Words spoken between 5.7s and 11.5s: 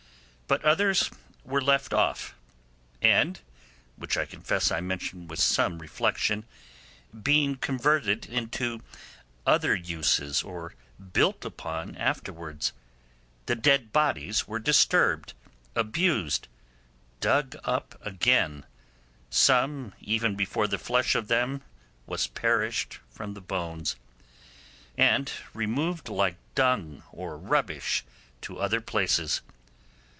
reflection) being converted into other uses or built